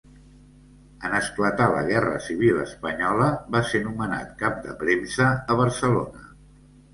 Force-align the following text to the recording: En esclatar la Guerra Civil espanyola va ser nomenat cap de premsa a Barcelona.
En 1.09 1.17
esclatar 1.17 1.67
la 1.73 1.83
Guerra 1.89 2.21
Civil 2.27 2.61
espanyola 2.63 3.27
va 3.57 3.61
ser 3.73 3.83
nomenat 3.85 4.33
cap 4.41 4.59
de 4.65 4.75
premsa 4.81 5.29
a 5.35 5.61
Barcelona. 5.63 6.27